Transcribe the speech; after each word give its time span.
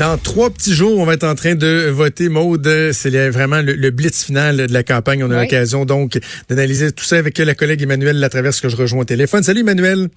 Dans 0.00 0.16
trois 0.16 0.48
petits 0.48 0.72
jours, 0.72 0.98
on 0.98 1.04
va 1.04 1.12
être 1.12 1.24
en 1.24 1.34
train 1.34 1.54
de 1.54 1.90
voter. 1.90 2.30
Maude, 2.30 2.66
c'est 2.92 3.28
vraiment 3.28 3.60
le, 3.60 3.90
blitz 3.90 4.24
final 4.24 4.66
de 4.66 4.72
la 4.72 4.82
campagne. 4.82 5.22
On 5.22 5.30
a 5.30 5.42
l'occasion 5.42 5.84
donc 5.84 6.18
d'analyser 6.48 6.90
tout 6.90 7.04
ça 7.04 7.18
avec 7.18 7.36
la 7.36 7.54
collègue 7.54 7.82
Emmanuel 7.82 8.18
Latraverse 8.18 8.62
que 8.62 8.70
je 8.70 8.76
rejoins 8.76 9.02
au 9.02 9.04
téléphone. 9.04 9.42
Salut 9.42 9.60
Emmanuel. 9.60 10.08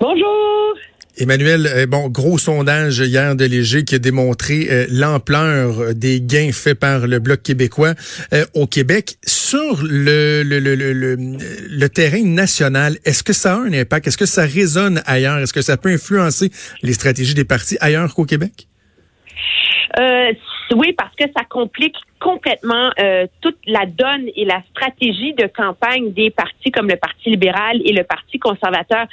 Bonjour. 0.00 0.74
Emmanuel, 1.16 1.70
euh, 1.72 1.86
bon, 1.86 2.08
gros 2.08 2.38
sondage 2.38 2.98
hier 2.98 3.36
de 3.36 3.44
Léger 3.44 3.84
qui 3.84 3.94
a 3.94 4.00
démontré 4.00 4.66
euh, 4.68 4.86
l'ampleur 4.90 5.94
des 5.94 6.20
gains 6.20 6.50
faits 6.50 6.80
par 6.80 7.06
le 7.06 7.20
Bloc 7.20 7.40
québécois 7.40 7.94
euh, 8.32 8.44
au 8.54 8.66
Québec. 8.66 9.18
Sur 9.24 9.84
le, 9.84 10.42
le, 10.42 10.58
le, 10.58 10.74
le, 10.74 11.14
le 11.14 11.88
terrain 11.88 12.24
national, 12.24 12.98
est-ce 13.04 13.22
que 13.22 13.32
ça 13.32 13.54
a 13.54 13.58
un 13.58 13.72
impact? 13.72 14.08
Est-ce 14.08 14.18
que 14.18 14.26
ça 14.26 14.44
résonne 14.44 15.04
ailleurs? 15.06 15.38
Est-ce 15.38 15.52
que 15.52 15.62
ça 15.62 15.76
peut 15.76 15.90
influencer 15.90 16.50
les 16.82 16.94
stratégies 16.94 17.34
des 17.34 17.44
partis 17.44 17.76
ailleurs 17.80 18.12
qu'au 18.12 18.24
Québec? 18.24 18.66
Euh, 19.98 20.32
oui, 20.74 20.92
parce 20.92 21.14
que 21.14 21.24
ça 21.36 21.44
complique 21.48 21.96
complètement 22.20 22.90
euh, 22.98 23.26
toute 23.40 23.58
la 23.66 23.86
donne 23.86 24.28
et 24.34 24.44
la 24.44 24.62
stratégie 24.70 25.34
de 25.34 25.46
campagne 25.46 26.12
des 26.12 26.30
partis 26.30 26.70
comme 26.72 26.88
le 26.88 26.96
Parti 26.96 27.30
libéral 27.30 27.80
et 27.84 27.92
le 27.92 28.02
Parti 28.02 28.38
conservateur. 28.38 29.06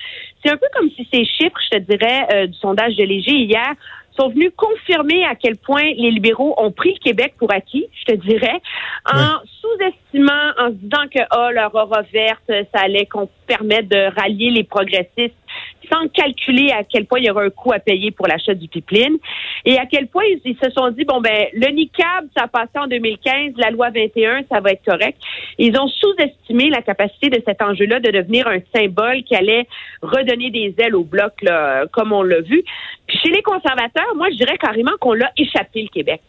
C'est 0.44 0.52
un 0.52 0.58
peu 0.58 0.67
comme 0.73 0.89
si 0.91 1.08
ces 1.12 1.25
chiffres, 1.25 1.59
je 1.72 1.77
te 1.77 1.81
dirais, 1.84 2.27
euh, 2.34 2.48
du 2.48 2.58
sondage 2.58 2.95
de 2.95 3.03
Léger 3.03 3.36
hier 3.36 3.73
sont 4.17 4.30
venus 4.30 4.52
confirmer 4.58 5.23
à 5.25 5.36
quel 5.36 5.55
point 5.55 5.84
les 5.84 6.12
libéraux 6.12 6.53
ont 6.58 6.72
pris 6.72 6.94
le 6.94 7.00
Québec 7.00 7.34
pour 7.38 7.52
acquis, 7.52 7.88
je 7.94 8.13
te 8.13 8.17
dirais, 8.17 8.61
en 9.05 9.39
sous-estimant, 9.61 10.52
en 10.59 10.67
se 10.67 10.73
disant 10.73 11.08
que 11.13 11.20
oh, 11.34 11.50
leur 11.53 11.73
aura 11.73 12.02
verte, 12.13 12.44
ça 12.48 12.81
allait 12.81 13.05
qu'on 13.05 13.30
permettre 13.48 13.88
de 13.88 14.13
rallier 14.20 14.50
les 14.50 14.66
progressistes 14.66 15.36
sans 15.90 16.08
calculer 16.09 16.71
à 16.71 16.84
quel 16.84 17.05
point 17.05 17.20
il 17.20 17.26
y 17.26 17.31
aura 17.31 17.44
un 17.44 17.49
coût 17.49 17.71
à 17.73 17.80
payer 17.80 18.12
pour 18.12 18.27
l'achat 18.27 18.53
du 18.53 18.67
pipeline 18.67 19.17
et 19.66 19.77
à 19.77 19.85
quel 19.85 20.08
point 20.08 20.23
ils, 20.44 20.58
se 20.62 20.70
sont 20.72 20.89
dit, 20.91 21.05
bon, 21.05 21.22
ben, 21.22 21.48
le 21.53 21.67
NICAB, 21.72 22.27
ça 22.35 22.44
a 22.44 22.48
passé 22.48 22.72
en 22.76 22.88
2015, 22.88 23.53
la 23.58 23.69
loi 23.72 23.89
21, 23.89 24.44
ça 24.52 24.59
va 24.59 24.72
être 24.72 24.83
correct. 24.86 25.17
Ils 25.58 25.78
ont 25.80 25.88
sous-estimé 25.88 26.70
la 26.70 26.81
capacité 26.81 27.30
de 27.30 27.42
cet 27.45 27.61
enjeu-là 27.61 28.00
de 28.00 28.11
devenir 28.11 28.47
un 28.47 28.59
symbole 28.73 29.23
qui 29.23 29.36
allait 29.36 29.67
redonner 30.02 30.50
des 30.50 30.75
ailes 30.80 30.95
au 30.95 31.03
bloc, 31.03 31.33
là, 31.42 31.86
comme 31.92 32.11
on 32.11 32.23
l'a 32.23 32.42
vu. 32.42 32.64
Puis 33.08 33.17
chez 33.20 33.30
les 33.30 33.42
conservateurs, 33.42 34.16
moi, 34.16 34.27
je 34.31 34.38
dirais 34.38 34.58
carrément 34.58 34.92
qu'on 35.00 35.14
l'a 35.14 35.31
échappé, 35.38 35.83
le 35.83 35.89
Québec. 35.89 36.22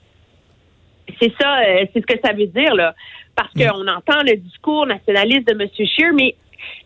C'est 1.21 1.33
ça, 1.41 1.59
euh, 1.61 1.87
c'est 1.93 2.01
ce 2.01 2.07
que 2.07 2.21
ça 2.25 2.33
veut 2.33 2.47
dire, 2.47 2.75
là. 2.75 2.95
Parce 3.35 3.55
mm. 3.55 3.67
qu'on 3.67 3.89
entend 3.89 4.23
le 4.25 4.37
discours 4.37 4.87
nationaliste 4.87 5.47
de 5.47 5.53
M. 5.53 5.69
Scheer, 5.75 6.13
mais 6.15 6.35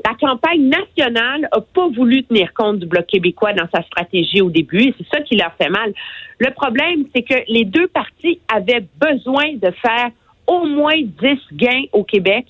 la 0.04 0.14
campagne 0.14 0.68
nationale 0.68 1.42
n'a 1.42 1.60
pas 1.74 1.88
voulu 1.88 2.24
tenir 2.24 2.52
compte 2.54 2.80
du 2.80 2.86
Bloc 2.86 3.06
québécois 3.06 3.52
dans 3.52 3.68
sa 3.74 3.82
stratégie 3.82 4.40
au 4.40 4.50
début 4.50 4.82
et 4.82 4.94
c'est 4.98 5.06
ça 5.08 5.22
qui 5.22 5.36
leur 5.36 5.52
fait 5.60 5.68
mal. 5.68 5.92
Le 6.38 6.50
problème, 6.52 7.04
c'est 7.14 7.22
que 7.22 7.34
les 7.48 7.64
deux 7.64 7.88
partis 7.88 8.40
avaient 8.52 8.84
besoin 9.00 9.54
de 9.54 9.70
faire 9.82 10.10
au 10.46 10.66
moins 10.66 11.00
10 11.00 11.38
gains 11.52 11.84
au 11.92 12.04
Québec 12.04 12.46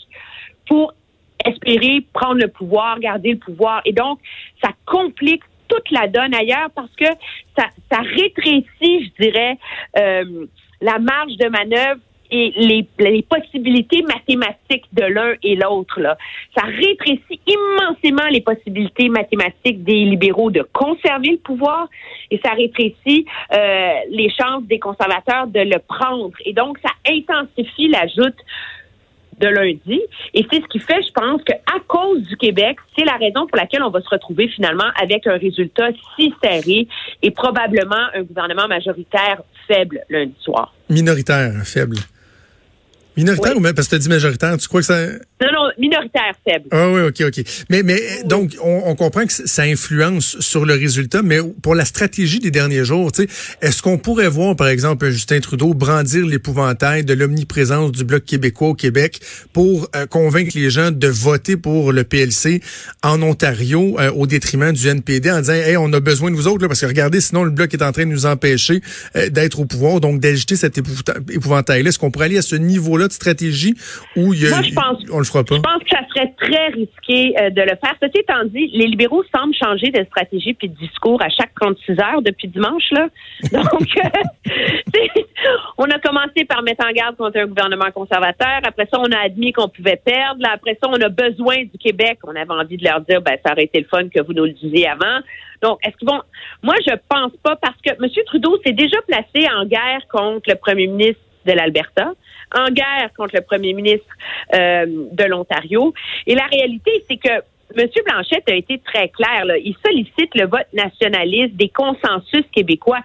pour 0.67 0.93
espérer 1.45 2.05
prendre 2.13 2.41
le 2.41 2.49
pouvoir, 2.49 2.99
garder 2.99 3.33
le 3.33 3.39
pouvoir. 3.39 3.81
Et 3.85 3.93
donc, 3.93 4.19
ça 4.63 4.71
complique 4.85 5.43
toute 5.69 5.91
la 5.91 6.09
donne 6.09 6.35
ailleurs 6.35 6.71
parce 6.75 6.95
que 6.97 7.07
ça, 7.57 7.67
rétrécit, 7.91 8.67
je 8.81 9.23
dirais, 9.23 9.59
euh, 9.99 10.47
la 10.81 10.99
marge 10.99 11.37
de 11.37 11.49
manœuvre 11.49 12.01
et 12.31 12.53
les, 12.99 13.23
possibilités 13.23 14.03
mathématiques 14.03 14.87
de 14.93 15.05
l'un 15.05 15.35
et 15.43 15.57
l'autre. 15.57 16.01
Ça 16.57 16.65
rétrécit 16.65 17.41
immensément 17.47 18.29
les 18.31 18.41
possibilités 18.41 19.09
mathématiques 19.09 19.83
des 19.85 20.05
libéraux 20.05 20.51
de 20.51 20.67
conserver 20.73 21.31
le 21.31 21.39
pouvoir 21.39 21.89
et 22.31 22.41
ça 22.45 22.53
rétrécit 22.53 23.27
euh, 23.53 23.93
les 24.11 24.31
chances 24.31 24.65
des 24.65 24.79
conservateurs 24.79 25.47
de 25.47 25.61
le 25.61 25.79
prendre. 25.79 26.37
Et 26.45 26.53
donc, 26.53 26.79
ça 26.79 26.91
intensifie 27.09 27.89
la 27.89 28.07
joute 28.07 28.37
de 29.39 29.49
lundi. 29.49 30.01
Et 30.35 30.47
c'est 30.51 30.61
ce 30.63 30.67
qui 30.69 30.79
fait, 30.79 31.03
je 31.03 31.13
pense, 31.13 31.43
qu'à 31.45 31.59
cause 31.87 32.23
du 32.23 32.37
Québec, 32.37 32.79
c'est 32.97 33.05
la 33.05 33.17
raison 33.17 33.47
pour 33.47 33.57
laquelle 33.57 33.83
on 33.83 33.91
va 33.91 34.01
se 34.01 34.09
retrouver 34.09 34.49
finalement 34.49 34.91
avec 35.01 35.27
un 35.27 35.37
résultat 35.37 35.89
si 36.17 36.33
serré 36.43 36.89
et 37.23 37.31
probablement 37.31 38.07
un 38.15 38.23
gouvernement 38.23 38.69
majoritaire 38.69 39.43
faible 39.69 40.01
lundi 40.09 40.35
soir. 40.41 40.75
Minoritaire, 40.89 41.53
faible. 41.65 41.97
Minoritaire 43.17 43.57
ou 43.57 43.61
même, 43.61 43.75
parce 43.75 43.89
que 43.89 43.91
tu 43.91 43.97
as 43.97 44.01
dit 44.01 44.09
majoritaire, 44.09 44.57
tu 44.59 44.69
crois 44.69 44.81
que 44.81 44.87
ça... 44.87 45.07
Non, 45.07 45.49
non, 45.53 45.71
minoritaire 45.79 46.35
faible. 46.47 46.67
Ah 46.71 46.91
oui, 46.91 47.01
OK, 47.03 47.23
OK. 47.27 47.45
Mais, 47.71 47.83
mais 47.83 48.01
donc, 48.25 48.57
on, 48.63 48.83
on, 48.87 48.95
comprend 48.95 49.27
que 49.27 49.33
ça 49.33 49.63
influence 49.63 50.39
sur 50.41 50.65
le 50.65 50.75
résultat, 50.75 51.23
mais 51.23 51.39
pour 51.63 51.75
la 51.75 51.85
stratégie 51.85 52.39
des 52.41 52.51
derniers 52.51 52.85
jours, 52.85 53.13
tu 53.13 53.23
sais, 53.23 53.29
est-ce 53.61 53.83
qu'on 53.83 53.99
pourrait 53.99 54.29
voir, 54.29 54.57
par 54.57 54.69
exemple, 54.69 55.09
Justin 55.11 55.41
Trudeau 55.41 55.75
brandir 55.75 56.27
l'épouvantail 56.27 57.05
de 57.05 57.15
l'omniprésence 57.15 57.93
du 57.93 58.05
Bloc 58.05 58.25
québécois 58.25 58.69
au 58.69 58.75
Québec 58.75 59.21
pour 59.53 59.89
euh, 59.97 60.07
convaincre 60.07 60.53
les 60.55 60.71
gens 60.71 60.91
de 60.91 61.09
voter 61.09 61.57
pour 61.57 61.93
le 61.93 62.05
PLC 62.05 62.61
en 63.03 63.23
Ontario 63.23 63.97
euh, 63.99 64.11
au 64.13 64.27
détriment 64.27 64.73
du 64.73 64.87
NPD 64.87 65.31
en 65.31 65.41
disant, 65.41 65.55
hey, 65.55 65.77
on 65.77 65.93
a 65.93 66.01
besoin 66.01 66.31
de 66.31 66.37
vous 66.37 66.49
autres, 66.49 66.63
là, 66.63 66.69
parce 66.69 66.81
que 66.81 66.87
regardez, 66.87 67.21
sinon 67.21 67.45
le 67.45 67.51
Bloc 67.51 67.73
est 67.75 67.83
en 67.83 67.93
train 67.93 68.05
de 68.05 68.11
nous 68.11 68.27
empêcher 68.27 68.81
euh, 69.17 69.29
d'être 69.29 69.61
au 69.61 69.65
pouvoir, 69.65 70.01
donc 70.01 70.21
d'agiter 70.21 70.57
cet 70.57 70.79
épouvantail-là. 70.79 71.89
Est-ce 71.89 71.99
qu'on 71.99 72.11
pourrait 72.11 72.27
aller 72.27 72.39
à 72.39 72.43
ce 72.43 72.57
niveau-là 72.57 73.06
de 73.09 73.13
stratégie 73.13 73.75
où 74.17 74.35
il 74.35 74.43
y 74.43 74.47
a... 74.47 74.51
Moi, 74.51 74.63
je 74.63 74.75
pense... 74.75 75.05
Je 75.57 75.63
pense 75.63 75.83
que 75.83 75.91
ça 75.91 76.07
serait 76.09 76.35
très 76.39 76.67
risqué 76.69 77.35
euh, 77.41 77.51
de 77.51 77.63
le 77.63 77.77
faire. 77.83 77.95
Ceci 78.03 78.19
étant 78.19 78.45
dit, 78.45 78.69
les 78.73 78.87
libéraux 78.87 79.23
semblent 79.35 79.55
changer 79.55 79.91
de 79.91 80.05
stratégie 80.05 80.55
puis 80.55 80.69
de 80.69 80.77
discours 80.77 81.21
à 81.23 81.29
chaque 81.29 81.55
36 81.61 81.93
heures 82.01 82.23
depuis 82.23 82.49
dimanche. 82.49 82.91
Là. 82.91 83.09
Donc, 83.53 83.89
euh, 84.05 85.03
on 85.79 85.85
a 85.85 85.99
commencé 85.99 86.45
par 86.45 86.63
mettre 86.63 86.87
en 86.87 86.93
garde 86.93 87.17
contre 87.17 87.39
un 87.39 87.47
gouvernement 87.47 87.91
conservateur. 87.93 88.61
Après 88.65 88.89
ça, 88.93 88.99
on 89.01 89.11
a 89.13 89.19
admis 89.19 89.53
qu'on 89.53 89.69
pouvait 89.69 90.01
perdre. 90.03 90.43
après 90.53 90.79
ça, 90.83 90.89
on 90.89 91.01
a 91.01 91.09
besoin 91.09 91.57
du 91.65 91.79
Québec. 91.79 92.19
On 92.25 92.35
avait 92.35 92.51
envie 92.51 92.77
de 92.77 92.85
leur 92.85 93.01
dire, 93.01 93.21
ben, 93.23 93.37
ça 93.45 93.53
aurait 93.53 93.65
été 93.65 93.81
le 93.81 93.87
fun 93.87 94.09
que 94.09 94.23
vous 94.23 94.33
nous 94.33 94.45
le 94.45 94.53
disiez 94.53 94.89
avant. 94.89 95.21
Donc, 95.63 95.79
est-ce 95.87 95.97
qu'ils 95.97 96.09
vont... 96.09 96.21
Moi, 96.63 96.75
je 96.87 96.95
pense 97.09 97.33
pas 97.43 97.57
parce 97.57 97.77
que 97.85 97.91
M. 97.91 98.11
Trudeau 98.27 98.59
s'est 98.65 98.73
déjà 98.73 98.99
placé 99.07 99.49
en 99.55 99.65
guerre 99.65 100.07
contre 100.11 100.49
le 100.49 100.57
premier 100.57 100.87
ministre 100.87 101.21
de 101.47 101.53
l'Alberta, 101.53 102.13
en 102.55 102.71
guerre 102.71 103.11
contre 103.17 103.37
le 103.37 103.43
premier 103.43 103.73
ministre 103.73 104.07
euh, 104.55 104.87
de 104.87 105.25
l'Ontario. 105.25 105.95
Et 106.27 106.35
la 106.35 106.47
réalité, 106.47 107.05
c'est 107.09 107.17
que 107.17 107.43
M. 107.75 107.87
Blanchette 108.05 108.49
a 108.49 108.55
été 108.55 108.79
très 108.79 109.09
clair. 109.09 109.45
Là. 109.45 109.57
Il 109.59 109.75
sollicite 109.85 110.35
le 110.35 110.47
vote 110.47 110.69
nationaliste 110.73 111.55
des 111.57 111.69
consensus 111.69 112.45
québécois. 112.53 113.01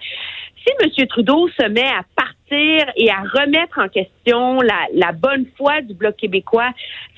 Si 0.64 0.74
M. 0.80 1.08
Trudeau 1.08 1.50
se 1.50 1.68
met 1.68 1.88
à 1.88 2.04
partir 2.16 2.86
et 2.96 3.10
à 3.10 3.22
remettre 3.22 3.80
en 3.80 3.88
question 3.88 4.60
la, 4.62 5.12
bonne 5.12 5.46
foi 5.58 5.82
du 5.82 5.96
Bloc 5.96 6.16
québécois, 6.18 6.70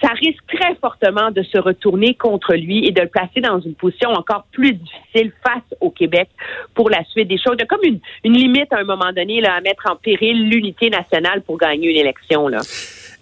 ça 0.02 0.10
risque 0.14 0.46
très 0.48 0.76
fortement 0.76 1.30
de 1.32 1.44
se 1.44 1.58
retourner 1.58 2.14
contre 2.14 2.54
lui 2.54 2.88
et 2.88 2.92
de 2.92 3.02
le 3.02 3.08
placer 3.08 3.42
dans 3.42 3.60
une 3.60 3.76
position 3.76 4.12
encore 4.12 4.46
plus 4.54 4.74
difficile 4.74 5.34
face 5.46 5.78
au 5.82 5.90
Québec 5.90 6.30
pour 6.74 6.90
la 6.90 7.04
suite 7.06 7.28
des 7.28 7.38
choses. 7.38 7.56
Il 7.58 7.62
y 7.62 7.64
a 7.64 7.66
comme 7.66 7.84
une, 7.84 8.00
limite 8.24 8.72
à 8.72 8.78
un 8.78 8.86
moment 8.86 9.12
donné 9.12 9.42
là, 9.42 9.56
à 9.56 9.62
mettre 9.62 9.92
en 9.92 9.98
péril 9.98 10.48
l'unité 10.48 10.90
nationale 10.90 11.42
pour 11.42 11.58
gagner 11.58 11.90
une 11.90 11.98
élection. 11.98 12.48
Là. 12.48 12.60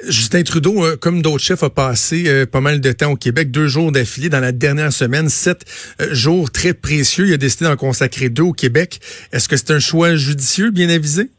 Justin 0.07 0.44
Trudeau, 0.44 0.84
euh, 0.84 0.95
comme 0.97 1.22
d'autres 1.22 1.44
chefs, 1.44 1.63
a 1.63 1.69
passé 1.69 2.23
euh, 2.28 2.45
pas 2.45 2.62
mal 2.62 2.81
de 2.81 2.91
temps 2.91 3.12
au 3.12 3.16
Québec, 3.16 3.51
deux 3.51 3.67
jours 3.67 3.91
d'affilée 3.91 4.29
dans 4.29 4.39
la 4.39 4.51
dernière 4.51 4.91
semaine, 4.91 5.29
sept 5.29 5.66
euh, 6.01 6.13
jours 6.13 6.51
très 6.51 6.73
précieux. 6.73 7.28
Il 7.28 7.34
a 7.34 7.38
décidé 7.38 7.66
d'en 7.66 7.75
consacrer 7.75 8.29
deux 8.29 8.44
au 8.44 8.53
Québec. 8.53 9.00
Est-ce 9.31 9.47
que 9.47 9.57
c'est 9.57 9.72
un 9.72 9.79
choix 9.79 10.16
judicieux, 10.16 10.72
bien 10.72 10.90
avisé? 10.90 11.29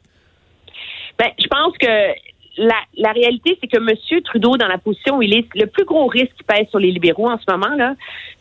Ben, 1.18 1.30
je 1.38 1.46
pense 1.48 1.76
que 1.78 1.86
la, 2.58 3.12
réalité, 3.12 3.58
c'est 3.60 3.66
que 3.66 3.78
M. 3.78 4.22
Trudeau, 4.24 4.56
dans 4.56 4.68
la 4.68 4.78
position 4.78 5.18
où 5.18 5.22
il 5.22 5.34
est, 5.34 5.46
le 5.54 5.66
plus 5.66 5.84
gros 5.84 6.06
risque 6.06 6.32
qui 6.36 6.44
pèse 6.44 6.68
sur 6.68 6.78
les 6.78 6.90
libéraux 6.90 7.28
en 7.28 7.38
ce 7.38 7.50
moment, 7.50 7.74
là, 7.76 7.94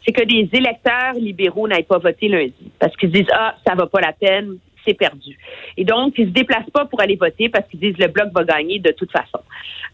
c'est 0.05 0.11
que 0.11 0.23
des 0.23 0.49
électeurs 0.53 1.13
libéraux 1.15 1.67
n'aillent 1.67 1.83
pas 1.83 1.97
voter 1.97 2.27
lundi. 2.27 2.71
Parce 2.79 2.95
qu'ils 2.97 3.11
disent, 3.11 3.31
ah, 3.33 3.55
ça 3.65 3.75
va 3.75 3.87
pas 3.87 4.01
la 4.01 4.13
peine, 4.13 4.57
c'est 4.85 4.93
perdu. 4.93 5.37
Et 5.77 5.83
donc, 5.83 6.13
ils 6.17 6.27
se 6.27 6.31
déplacent 6.31 6.69
pas 6.71 6.85
pour 6.85 7.01
aller 7.01 7.15
voter 7.15 7.49
parce 7.49 7.67
qu'ils 7.69 7.79
disent 7.79 7.97
le 7.97 8.07
bloc 8.07 8.29
va 8.33 8.43
gagner 8.43 8.79
de 8.79 8.91
toute 8.91 9.11
façon. 9.11 9.39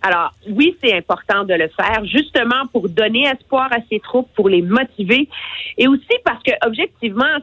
Alors, 0.01 0.31
oui, 0.49 0.75
c'est 0.83 0.95
important 0.95 1.43
de 1.43 1.53
le 1.53 1.69
faire, 1.69 2.05
justement 2.05 2.67
pour 2.71 2.87
donner 2.89 3.23
espoir 3.25 3.67
à 3.71 3.77
ces 3.89 3.99
troupes, 3.99 4.29
pour 4.35 4.49
les 4.49 4.61
motiver, 4.61 5.27
et 5.77 5.87
aussi 5.87 6.13
parce 6.23 6.41
que, 6.43 6.51
objectivement, 6.65 7.37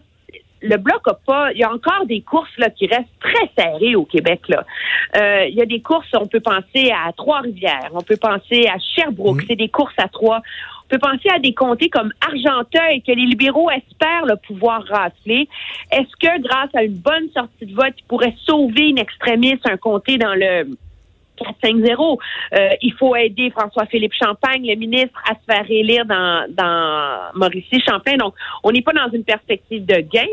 le 0.64 0.76
bloc 0.78 1.06
a 1.06 1.14
pas. 1.14 1.52
Il 1.52 1.58
y 1.58 1.64
a 1.64 1.70
encore 1.70 2.06
des 2.06 2.22
courses 2.22 2.56
là 2.58 2.70
qui 2.70 2.86
restent 2.86 3.04
très 3.20 3.50
serrées 3.56 3.94
au 3.94 4.04
Québec. 4.04 4.40
Là, 4.48 4.64
euh, 5.16 5.46
il 5.46 5.54
y 5.54 5.60
a 5.60 5.66
des 5.66 5.80
courses. 5.80 6.08
On 6.14 6.26
peut 6.26 6.40
penser 6.40 6.90
à 6.90 7.12
Trois-Rivières. 7.12 7.90
On 7.92 8.00
peut 8.00 8.16
penser 8.16 8.66
à 8.66 8.78
Sherbrooke. 8.78 9.42
C'est 9.46 9.56
des 9.56 9.68
courses 9.68 9.94
à 9.98 10.08
trois. 10.08 10.40
Peut 10.94 11.00
penser 11.00 11.28
à 11.34 11.40
des 11.40 11.52
comtés 11.52 11.88
comme 11.88 12.12
Argenteuil 12.20 13.02
que 13.02 13.10
les 13.10 13.26
libéraux 13.26 13.68
espèrent 13.68 14.26
le 14.26 14.36
pouvoir 14.36 14.84
rafler. 14.84 15.48
Est-ce 15.90 16.14
que 16.20 16.40
grâce 16.40 16.72
à 16.72 16.84
une 16.84 16.94
bonne 16.94 17.28
sortie 17.34 17.66
de 17.66 17.74
vote, 17.74 17.94
ils 17.98 18.04
pourraient 18.06 18.36
sauver 18.44 18.90
une 18.90 18.98
extrémiste 18.98 19.68
un 19.68 19.76
comté 19.76 20.18
dans 20.18 20.36
le 20.36 20.78
4-5-0. 21.40 22.18
Euh, 22.54 22.68
il 22.82 22.92
faut 22.94 23.14
aider 23.16 23.50
François-Philippe 23.50 24.12
Champagne, 24.20 24.66
le 24.66 24.76
ministre, 24.76 25.20
à 25.28 25.34
se 25.34 25.44
faire 25.46 25.64
élire 25.68 26.04
dans, 26.06 26.46
dans 26.50 27.30
Mauricie 27.34 27.80
Champagne. 27.86 28.18
Donc, 28.18 28.34
on 28.62 28.70
n'est 28.70 28.82
pas 28.82 28.92
dans 28.92 29.10
une 29.12 29.24
perspective 29.24 29.84
de 29.84 30.00
gain. 30.00 30.26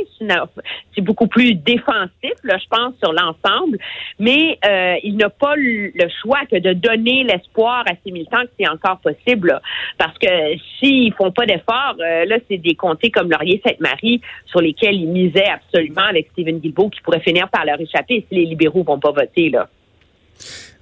C'est 0.95 1.01
beaucoup 1.01 1.27
plus 1.27 1.55
défensif, 1.55 2.33
là, 2.43 2.57
je 2.57 2.67
pense, 2.69 2.93
sur 3.03 3.13
l'ensemble. 3.13 3.77
Mais 4.19 4.57
euh, 4.65 4.95
il 5.03 5.17
n'a 5.17 5.29
pas 5.29 5.55
le 5.55 6.07
choix 6.21 6.39
que 6.49 6.57
de 6.57 6.73
donner 6.73 7.23
l'espoir 7.23 7.83
à 7.87 7.93
ses 8.03 8.11
militants 8.11 8.43
que 8.43 8.51
c'est 8.59 8.69
encore 8.69 8.99
possible. 8.99 9.59
Parce 9.97 10.17
que 10.17 10.57
s'ils 10.79 11.13
font 11.13 11.31
pas 11.31 11.45
d'efforts, 11.45 11.95
euh, 11.99 12.25
là, 12.25 12.37
c'est 12.49 12.57
des 12.57 12.75
comtés 12.75 13.11
comme 13.11 13.29
Laurier-Sainte-Marie 13.29 14.21
sur 14.45 14.61
lesquels 14.61 14.95
ils 14.95 15.07
misaient 15.07 15.49
absolument 15.49 16.05
avec 16.09 16.29
Stephen 16.31 16.59
Guilbeault 16.59 16.89
qui 16.89 17.01
pourrait 17.01 17.21
finir 17.21 17.49
par 17.49 17.65
leur 17.65 17.79
échapper 17.79 18.25
si 18.27 18.35
les 18.35 18.45
libéraux 18.45 18.83
vont 18.83 18.99
pas 18.99 19.11
voter, 19.11 19.49
là. 19.49 19.67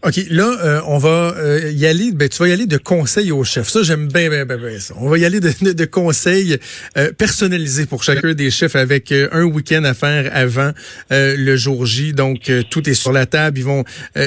OK, 0.01 0.15
là, 0.29 0.57
euh, 0.63 0.81
on 0.87 0.97
va 0.97 1.35
euh, 1.37 1.71
y 1.73 1.85
aller, 1.85 2.13
ben, 2.13 2.29
tu 2.29 2.37
vas 2.37 2.47
y 2.47 2.53
aller 2.53 2.67
de 2.67 2.77
conseils 2.77 3.33
au 3.33 3.43
chef. 3.43 3.67
Ça, 3.67 3.83
j'aime 3.83 4.07
bien, 4.07 4.29
bien, 4.29 4.45
bien, 4.45 4.55
bien. 4.55 4.77
On 4.95 5.09
va 5.09 5.17
y 5.17 5.25
aller 5.25 5.41
de, 5.41 5.73
de, 5.73 5.85
conseils 5.85 6.57
euh, 6.97 7.11
personnalisés 7.11 7.85
pour 7.85 8.01
chacun 8.01 8.33
des 8.33 8.49
chefs 8.49 8.77
avec 8.77 9.11
un 9.11 9.43
week-end 9.43 9.83
à 9.83 9.93
faire 9.93 10.31
avant 10.33 10.71
le 11.09 11.55
jour 11.57 11.85
J. 11.85 12.13
Donc, 12.13 12.49
tout 12.69 12.89
est 12.89 12.93
sur 12.93 13.11
la 13.11 13.25
table. 13.25 13.59
Ils 13.59 13.65
vont 13.65 13.83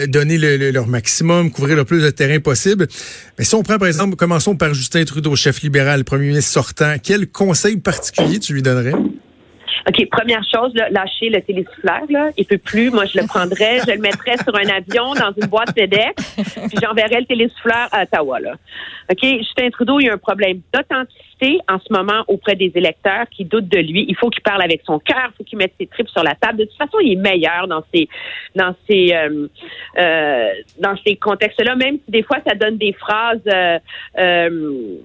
donner 0.08 0.36
leur 0.72 0.86
maximum, 0.86 1.50
couvrir 1.50 1.76
le 1.76 1.84
plus 1.84 2.02
de 2.02 2.10
terrain 2.10 2.38
possible. 2.38 2.86
Mais 3.38 3.44
si 3.44 3.54
on 3.54 3.62
prend, 3.62 3.78
par 3.78 3.88
exemple, 3.88 4.16
commençons 4.16 4.56
par 4.56 4.74
Justin 4.74 5.04
Trudeau, 5.04 5.34
chef 5.36 5.62
libéral, 5.62 6.04
premier 6.04 6.28
ministre 6.28 6.52
sortant, 6.52 6.96
quel 7.02 7.28
conseil 7.28 7.78
particulier 7.78 8.38
tu 8.40 8.52
lui 8.52 8.62
donnerais? 8.62 8.92
OK, 9.88 10.08
première 10.10 10.42
chose, 10.44 10.74
là, 10.74 10.88
lâcher 10.90 11.28
le 11.28 11.40
télésouffleur, 11.40 12.02
là. 12.08 12.30
Il 12.36 12.44
peut 12.46 12.58
plus. 12.58 12.90
Moi, 12.90 13.04
je 13.06 13.18
le 13.18 13.26
prendrais, 13.26 13.80
je 13.86 13.92
le 13.92 13.98
mettrais 13.98 14.36
sur 14.38 14.54
un 14.54 14.68
avion 14.68 15.14
dans 15.14 15.32
une 15.40 15.48
boîte 15.48 15.70
FedEx, 15.76 16.36
puis 16.68 16.78
j'enverrais 16.82 17.20
le 17.20 17.26
télésouffleur 17.26 17.88
à 17.92 18.02
Ottawa, 18.02 18.40
là. 18.40 18.54
OK, 19.10 19.22
Justin 19.22 19.70
Trudeau, 19.70 20.00
il 20.00 20.06
y 20.06 20.08
a 20.08 20.14
un 20.14 20.18
problème 20.18 20.60
d'authenticité 20.72 21.58
en 21.68 21.78
ce 21.78 21.92
moment 21.92 22.24
auprès 22.28 22.54
des 22.54 22.70
électeurs 22.74 23.26
qui 23.30 23.44
doutent 23.44 23.68
de 23.68 23.78
lui. 23.78 24.04
Il 24.08 24.16
faut 24.16 24.30
qu'il 24.30 24.42
parle 24.42 24.62
avec 24.62 24.82
son 24.84 24.98
cœur, 24.98 25.30
il 25.32 25.36
faut 25.36 25.44
qu'il 25.44 25.58
mette 25.58 25.74
ses 25.78 25.86
tripes 25.86 26.08
sur 26.08 26.22
la 26.22 26.34
table. 26.34 26.58
De 26.58 26.64
toute 26.64 26.76
façon, 26.76 26.98
il 27.00 27.12
est 27.12 27.16
meilleur 27.16 27.66
dans 27.66 27.82
ces 27.92 28.08
dans 28.54 28.74
ces 28.88 29.12
euh, 29.12 29.48
euh, 29.98 30.48
dans 30.78 30.96
ces 31.04 31.16
contextes-là, 31.16 31.74
même 31.76 31.96
si 32.04 32.10
des 32.10 32.22
fois 32.22 32.38
ça 32.46 32.54
donne 32.54 32.78
des 32.78 32.92
phrases 32.92 33.40
euh, 33.46 33.78
euh 34.18 34.98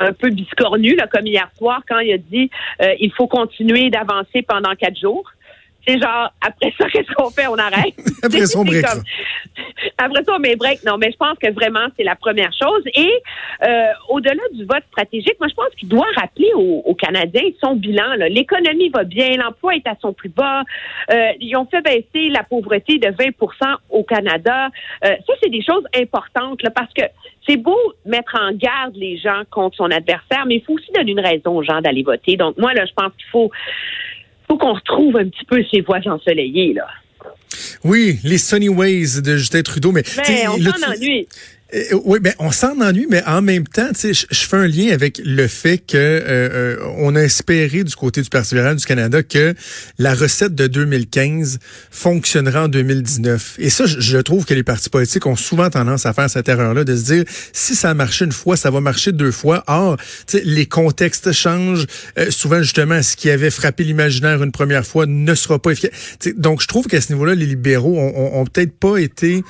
un 0.00 0.12
peu 0.12 0.30
biscornu, 0.30 0.94
là, 0.96 1.06
comme 1.06 1.26
hier 1.26 1.48
soir, 1.56 1.82
quand 1.88 1.98
il 2.00 2.12
a 2.12 2.18
dit 2.18 2.50
euh, 2.82 2.94
il 3.00 3.12
faut 3.12 3.26
continuer 3.26 3.90
d'avancer 3.90 4.42
pendant 4.42 4.74
quatre 4.74 4.98
jours. 4.98 5.30
C'est 5.86 6.00
genre, 6.00 6.30
après 6.40 6.72
ça, 6.78 6.88
qu'est-ce 6.92 7.12
qu'on 7.14 7.30
fait? 7.30 7.46
On 7.46 7.56
arrête. 7.56 7.94
après 8.22 8.46
ça, 8.46 8.58
on 8.58 8.64
break. 8.64 8.84
après 9.98 10.24
ça, 10.24 10.32
on 10.34 10.38
met 10.38 10.56
break. 10.56 10.84
Non, 10.84 10.96
mais 10.98 11.10
je 11.10 11.16
pense 11.16 11.38
que 11.38 11.50
vraiment, 11.52 11.86
c'est 11.96 12.04
la 12.04 12.16
première 12.16 12.52
chose. 12.52 12.82
Et 12.94 13.10
euh, 13.66 13.86
au-delà 14.08 14.42
du 14.52 14.64
vote 14.64 14.84
stratégique, 14.88 15.36
moi, 15.38 15.48
je 15.48 15.54
pense 15.54 15.74
qu'il 15.78 15.88
doit 15.88 16.06
rappeler 16.16 16.50
aux, 16.54 16.94
Canadiens 16.94 17.50
son 17.62 17.74
bilan. 17.74 18.14
L'économie 18.30 18.88
va 18.88 19.04
bien, 19.04 19.36
l'emploi 19.36 19.74
est 19.74 19.86
à 19.86 19.96
son 20.00 20.12
plus 20.12 20.28
bas. 20.28 20.62
Euh, 21.12 21.32
ils 21.40 21.56
ont 21.56 21.66
fait 21.66 21.82
baisser 21.82 22.30
la 22.30 22.44
pauvreté 22.44 22.98
de 22.98 23.08
20% 23.08 23.32
au 23.90 24.04
Canada. 24.04 24.68
Euh, 25.04 25.08
ça, 25.26 25.32
c'est 25.42 25.50
des 25.50 25.62
choses 25.62 25.84
importantes 25.94 26.62
là, 26.62 26.70
parce 26.70 26.92
que 26.94 27.02
c'est 27.46 27.56
beau 27.56 27.78
mettre 28.06 28.36
en 28.40 28.52
garde 28.52 28.94
les 28.94 29.18
gens 29.18 29.42
contre 29.50 29.76
son 29.76 29.90
adversaire, 29.90 30.44
mais 30.46 30.56
il 30.56 30.62
faut 30.64 30.74
aussi 30.74 30.90
donner 30.92 31.12
une 31.12 31.20
raison 31.20 31.56
aux 31.56 31.62
gens 31.62 31.80
d'aller 31.80 32.02
voter. 32.02 32.36
Donc, 32.36 32.56
moi, 32.56 32.72
là, 32.72 32.86
je 32.86 32.92
pense 32.94 33.12
qu'il 33.16 33.28
faut 33.30 33.50
faut 34.54 34.58
qu'on 34.58 34.74
retrouve 34.74 35.16
un 35.16 35.28
petit 35.28 35.44
peu 35.44 35.62
ces 35.70 35.80
voies 35.80 36.00
ensoleillées, 36.06 36.74
là. 36.74 36.86
Oui, 37.84 38.18
les 38.24 38.38
Sunny 38.38 38.68
Ways 38.68 39.20
de 39.22 39.36
Justin 39.36 39.62
Trudeau, 39.62 39.92
mais, 39.92 40.02
mais 40.28 40.48
on 40.48 40.58
s'en 40.58 40.92
ennuie. 40.92 41.28
Euh, 41.74 42.00
oui, 42.04 42.20
ben 42.20 42.32
on 42.38 42.52
s'en 42.52 42.80
ennuie, 42.80 43.06
mais 43.10 43.22
en 43.26 43.42
même 43.42 43.66
temps, 43.66 43.88
tu 43.92 44.14
sais, 44.14 44.26
je 44.30 44.40
fais 44.46 44.56
un 44.56 44.66
lien 44.66 44.92
avec 44.92 45.20
le 45.24 45.48
fait 45.48 45.78
que 45.78 45.96
euh, 45.96 46.22
euh, 46.28 46.76
on 46.98 47.16
a 47.16 47.20
espéré 47.20 47.82
du 47.84 47.94
côté 47.96 48.22
du 48.22 48.30
Parti 48.30 48.54
libéral 48.54 48.76
du 48.76 48.84
Canada 48.84 49.22
que 49.22 49.54
la 49.98 50.14
recette 50.14 50.54
de 50.54 50.66
2015 50.66 51.58
fonctionnera 51.90 52.64
en 52.64 52.68
2019. 52.68 53.56
Et 53.58 53.70
ça, 53.70 53.86
je, 53.86 54.18
trouve 54.18 54.44
que 54.44 54.54
les 54.54 54.62
partis 54.62 54.88
politiques 54.88 55.26
ont 55.26 55.36
souvent 55.36 55.68
tendance 55.68 56.06
à 56.06 56.12
faire 56.12 56.30
cette 56.30 56.48
erreur-là, 56.48 56.84
de 56.84 56.96
se 56.96 57.04
dire 57.04 57.24
si 57.52 57.74
ça 57.74 57.90
a 57.90 57.94
marché 57.94 58.24
une 58.24 58.32
fois, 58.32 58.56
ça 58.56 58.70
va 58.70 58.80
marcher 58.80 59.12
deux 59.12 59.32
fois. 59.32 59.64
Or, 59.66 59.96
tu 59.96 60.38
sais, 60.38 60.42
les 60.44 60.66
contextes 60.66 61.32
changent. 61.32 61.86
souvent, 62.30 62.62
justement, 62.62 63.02
ce 63.02 63.16
qui 63.16 63.30
avait 63.30 63.50
frappé 63.50 63.84
l'imaginaire 63.84 64.42
une 64.42 64.52
première 64.52 64.86
fois 64.86 65.06
ne 65.06 65.34
sera 65.34 65.58
pas 65.58 65.72
efficace. 65.72 65.92
donc, 66.36 66.62
je 66.62 66.68
trouve 66.68 66.86
qu'à 66.86 67.00
ce 67.00 67.12
niveau-là, 67.12 67.34
les 67.34 67.46
libéraux 67.46 67.98
ont, 67.98 68.40
ont, 68.40 68.44
peut-être 68.46 68.72
pas 68.72 68.98
été 68.98 69.42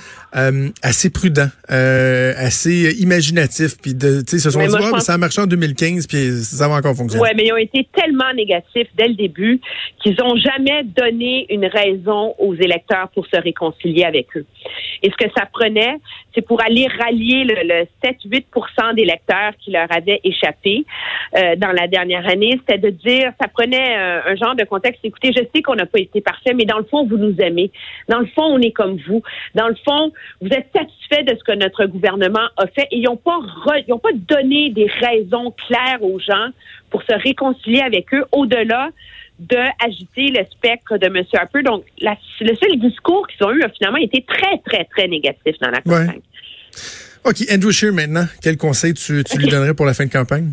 assez 0.83 1.11
prudents. 1.11 1.51
Euh, 1.71 2.14
assez 2.37 2.97
imaginatif 3.01 3.77
puis 3.81 3.97
tu 3.97 4.07
sais 4.27 4.39
se 4.39 4.51
sont 4.51 4.61
dit 4.61 4.75
ouais, 4.75 5.01
ça 5.01 5.15
a 5.15 5.19
marché 5.19 5.41
en 5.41 5.47
2015 5.47 6.07
puis 6.07 6.31
ça 6.43 6.69
va 6.69 6.77
encore 6.77 6.95
fonctionner. 6.95 7.23
Ouais, 7.23 7.35
mais 7.37 7.45
ils 7.47 7.53
ont 7.53 7.57
été 7.57 7.89
tellement 7.95 8.33
négatifs 8.35 8.89
dès 8.97 9.09
le 9.09 9.15
début 9.15 9.61
qu'ils 10.03 10.21
ont 10.23 10.37
jamais 10.37 10.85
donné 10.85 11.47
une 11.51 11.67
raison 11.67 12.35
aux 12.39 12.55
électeurs 12.55 13.09
pour 13.15 13.27
se 13.27 13.41
réconcilier 13.41 14.05
avec 14.05 14.37
eux. 14.37 14.45
Et 15.03 15.11
ce 15.11 15.17
que 15.17 15.31
ça 15.37 15.47
prenait, 15.53 15.99
c'est 16.35 16.43
pour 16.43 16.63
aller 16.63 16.87
rallier 16.99 17.45
le, 17.45 17.87
7-8 18.05 18.95
d'électeurs 18.95 19.53
qui 19.63 19.71
leur 19.71 19.87
avaient 19.91 20.21
échappé 20.25 20.85
euh, 21.37 21.57
dans 21.57 21.73
la 21.73 21.87
dernière 21.89 22.27
année, 22.29 22.59
c'était 22.61 22.79
de 22.79 22.91
dire, 22.91 23.33
ça 23.41 23.49
prenait 23.49 23.99
euh, 23.99 24.33
un 24.33 24.37
genre 24.37 24.55
de 24.55 24.65
contexte, 24.65 25.01
écoutez, 25.05 25.33
je 25.37 25.43
sais 25.55 25.63
qu'on 25.63 25.75
n'a 25.75 25.87
pas 25.87 26.01
été 26.01 26.21
parfait, 26.21 26.55
mais 26.55 26.65
dans 26.65 26.79
le 26.79 26.85
fond, 26.85 27.07
vous 27.07 27.17
nous 27.17 27.35
aimez. 27.39 27.71
Dans 28.09 28.21
le 28.21 28.27
fond, 28.27 28.45
on 28.45 28.61
est 28.61 28.73
comme 28.73 28.99
vous. 29.07 29.23
Dans 29.55 29.69
le 29.69 29.77
fond, 29.85 30.13
vous 30.41 30.49
êtes 30.49 30.69
satisfait 30.75 31.23
de 31.25 31.37
ce 31.37 31.45
que 31.45 31.53
notre 31.53 31.87
gouvernement 31.95 32.49
a 32.57 32.67
fait 32.67 32.87
et 32.91 32.99
ils 32.99 33.05
n'ont 33.05 33.17
pas, 33.17 33.39
ils 33.87 33.93
ont 33.93 33.99
pas 33.99 34.13
donné 34.13 34.71
des 34.71 34.87
raisons 34.87 35.55
claires 35.67 36.03
aux 36.03 36.19
gens 36.19 36.51
pour 36.91 37.03
se 37.03 37.15
réconcilier 37.15 37.81
avec 37.81 38.13
eux 38.13 38.25
au-delà 38.33 38.91
de 39.39 39.59
agiter 39.85 40.29
le 40.29 40.45
spectre 40.51 40.97
de 40.97 41.07
M. 41.07 41.25
Harper. 41.33 41.63
Donc, 41.63 41.85
le 42.01 42.55
seul 42.57 42.79
discours 42.79 43.27
qu'ils 43.27 43.47
ont 43.47 43.53
eu 43.53 43.63
a 43.63 43.69
finalement 43.69 43.99
été 43.99 44.25
très, 44.27 44.59
très, 44.65 44.85
très 44.85 45.09
négatif 45.09 45.57
dans 45.61 45.71
la 45.71 45.81
campagne. 45.81 46.21
OK. 47.25 47.37
Andrew 47.51 47.73
Scheer, 47.73 47.93
maintenant, 47.93 48.27
quel 48.43 48.57
conseil 48.57 48.95
tu, 48.95 49.25
tu 49.25 49.39
lui 49.39 49.49
donnerais 49.49 49.75
pour 49.75 49.87
la 49.87 49.95
fin 49.95 50.05
de 50.05 50.13
campagne? 50.13 50.53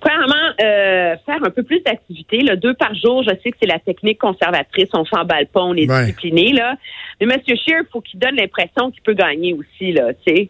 Premièrement, 0.00 0.41
euh, 0.62 1.16
faire 1.26 1.38
un 1.44 1.50
peu 1.50 1.62
plus 1.62 1.80
d'activité, 1.80 2.38
deux 2.56 2.74
par 2.74 2.94
jour. 2.94 3.22
Je 3.22 3.30
sais 3.42 3.50
que 3.50 3.56
c'est 3.60 3.68
la 3.68 3.78
technique 3.78 4.18
conservatrice, 4.18 4.88
on 4.92 5.04
s'emballe 5.04 5.46
pas, 5.46 5.62
on 5.62 5.74
est 5.74 5.86
discipliné 5.86 6.52
là. 6.52 6.76
Mais 7.20 7.34
M. 7.34 7.40
Scheer, 7.46 7.82
faut 7.90 8.00
qu'il 8.00 8.18
donne 8.18 8.36
l'impression 8.36 8.90
qu'il 8.90 9.02
peut 9.02 9.14
gagner 9.14 9.54
aussi 9.54 9.92
là, 9.92 10.12
tu 10.14 10.34
sais. 10.34 10.48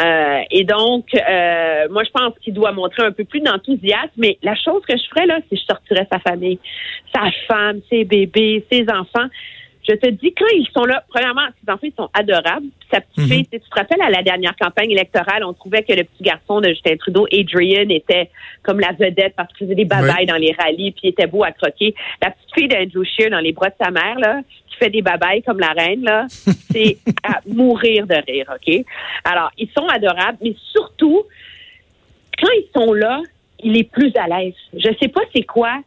Euh, 0.00 0.40
et 0.50 0.64
donc, 0.64 1.06
euh, 1.14 1.88
moi, 1.90 2.04
je 2.04 2.10
pense 2.10 2.34
qu'il 2.42 2.54
doit 2.54 2.72
montrer 2.72 3.04
un 3.04 3.12
peu 3.12 3.24
plus 3.24 3.40
d'enthousiasme. 3.40 4.10
Mais 4.16 4.38
la 4.42 4.54
chose 4.54 4.82
que 4.86 4.96
je 4.96 5.02
ferais 5.08 5.26
là, 5.26 5.38
c'est 5.48 5.56
que 5.56 5.60
je 5.60 5.66
sortirais 5.66 6.06
sa 6.10 6.18
famille, 6.18 6.58
sa 7.14 7.22
femme, 7.48 7.80
ses 7.90 8.04
bébés, 8.04 8.64
ses 8.70 8.86
enfants. 8.90 9.28
Je 9.88 9.94
te 9.94 10.08
dis, 10.10 10.32
quand 10.32 10.46
ils 10.52 10.68
sont 10.74 10.84
là, 10.84 11.04
premièrement, 11.08 11.46
ces 11.62 11.70
enfants, 11.70 11.86
ils 11.86 11.94
sont 11.96 12.10
adorables. 12.12 12.66
Sa 12.90 13.00
petite 13.00 13.18
mhm. 13.18 13.28
fille, 13.28 13.46
tu 13.46 13.60
te 13.60 13.74
rappelles, 13.74 14.02
à 14.02 14.10
la 14.10 14.22
dernière 14.22 14.56
campagne 14.56 14.90
électorale, 14.90 15.44
on 15.44 15.52
trouvait 15.52 15.82
que 15.82 15.92
le 15.92 16.04
petit 16.04 16.22
garçon 16.22 16.60
de 16.60 16.68
Justin 16.70 16.96
Trudeau, 16.96 17.26
Adrian, 17.32 17.88
était 17.90 18.30
comme 18.62 18.80
la 18.80 18.92
vedette 18.92 19.34
parce 19.36 19.52
qu'il 19.52 19.66
faisait 19.66 19.76
des 19.76 19.84
babayes 19.84 20.26
dans 20.26 20.36
les 20.36 20.52
rallyes, 20.58 20.90
puis 20.92 21.02
il 21.04 21.08
était 21.10 21.26
beau 21.26 21.44
à 21.44 21.52
croquer. 21.52 21.94
La 22.20 22.30
petite 22.30 22.54
fille 22.54 22.68
d'Andrew 22.68 23.04
Scheer 23.04 23.30
dans 23.30 23.38
les 23.38 23.52
bras 23.52 23.68
de 23.68 23.74
sa 23.80 23.90
mère, 23.90 24.18
là, 24.18 24.40
qui 24.68 24.76
fait 24.76 24.90
des 24.90 25.02
babayes 25.02 25.42
comme 25.42 25.60
la 25.60 25.72
reine, 25.72 26.02
là, 26.02 26.26
c'est 26.70 26.98
à 27.22 27.40
mourir 27.46 28.06
de 28.06 28.16
rire, 28.26 28.52
OK? 28.54 28.84
Alors, 29.24 29.50
ils 29.56 29.70
sont 29.76 29.86
adorables, 29.86 30.38
mais 30.42 30.54
surtout, 30.72 31.22
quand 32.38 32.50
ils 32.56 32.68
sont 32.74 32.92
là, 32.92 33.20
il 33.62 33.76
est 33.76 33.90
plus 33.90 34.12
à 34.16 34.26
l'aise. 34.26 34.54
Je 34.74 34.88
sais 35.00 35.08
pas 35.08 35.22
c'est 35.34 35.44
quoi, 35.44 35.80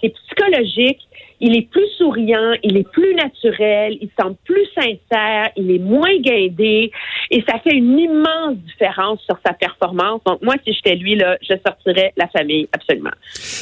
c'est 0.00 0.10
psychologique 0.10 1.00
il 1.40 1.56
est 1.56 1.68
plus 1.68 1.88
souriant, 1.98 2.54
il 2.62 2.76
est 2.76 2.88
plus 2.90 3.14
naturel, 3.14 3.96
il 4.00 4.08
semble 4.18 4.36
plus 4.44 4.66
sincère, 4.74 5.50
il 5.56 5.70
est 5.70 5.78
moins 5.78 6.16
guidé 6.18 6.90
et 7.30 7.44
ça 7.48 7.58
fait 7.62 7.74
une 7.74 7.98
immense 7.98 8.56
différence 8.66 9.20
sur 9.26 9.38
sa 9.44 9.52
performance. 9.52 10.20
Donc 10.26 10.42
moi, 10.42 10.54
si 10.66 10.72
j'étais 10.72 10.96
lui, 10.96 11.16
là, 11.16 11.36
je 11.42 11.54
sortirais 11.66 12.12
la 12.16 12.28
famille 12.28 12.68
absolument. 12.72 13.10